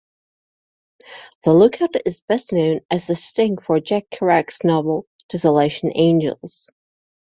The 1.43 1.53
lookout 1.53 1.93
is 2.07 2.21
best 2.21 2.53
known 2.53 2.79
as 2.89 3.05
the 3.05 3.13
setting 3.15 3.57
for 3.59 3.79
Jack 3.79 4.09
Kerouac's 4.09 4.63
novel 4.63 5.05
"Desolation 5.29 5.91
Angels". 5.93 6.71